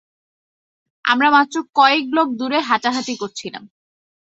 আমরা 1.05 1.29
মাত্র 1.31 1.55
কয়েক 1.75 2.03
ব্লক 2.11 2.27
দূরে 2.39 2.59
হাঁটাহাঁটি 2.61 3.13
করছিলাম। 3.17 3.63